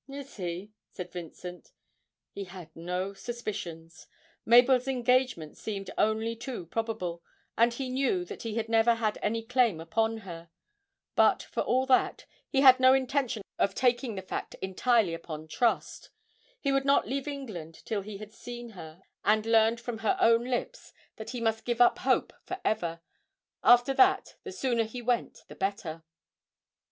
'Is 0.09 0.37
he?' 0.37 0.71
said 0.89 1.11
Vincent. 1.11 1.73
He 2.31 2.45
had 2.45 2.75
no 2.75 3.13
suspicions; 3.13 4.07
Mabel's 4.47 4.87
engagement 4.87 5.57
seemed 5.57 5.91
only 5.95 6.35
too 6.35 6.65
probable, 6.65 7.21
and 7.55 7.71
he 7.71 7.87
knew 7.87 8.25
that 8.25 8.41
he 8.41 8.55
had 8.55 8.67
never 8.67 8.95
had 8.95 9.19
any 9.21 9.43
claim 9.43 9.79
upon 9.79 10.21
her; 10.25 10.49
but 11.15 11.43
for 11.43 11.61
all 11.61 11.85
that, 11.85 12.25
he 12.49 12.61
had 12.61 12.79
no 12.79 12.95
intention 12.95 13.43
of 13.59 13.75
taking 13.75 14.15
the 14.15 14.23
fact 14.23 14.55
entirely 14.55 15.13
upon 15.13 15.47
trust; 15.47 16.09
he 16.59 16.71
would 16.71 16.83
not 16.83 17.07
leave 17.07 17.27
England 17.27 17.79
till 17.85 18.01
he 18.01 18.17
had 18.17 18.33
seen 18.33 18.69
her 18.69 19.03
and 19.23 19.45
learned 19.45 19.79
from 19.79 19.99
her 19.99 20.17
own 20.19 20.45
lips 20.45 20.93
that 21.17 21.29
he 21.29 21.39
must 21.39 21.63
give 21.63 21.79
up 21.79 21.99
hope 21.99 22.33
for 22.43 22.59
ever; 22.65 23.01
after 23.63 23.93
that 23.93 24.33
the 24.43 24.51
sooner 24.51 24.83
he 24.83 24.99
went 24.99 25.43
the 25.47 25.53
better. 25.53 26.01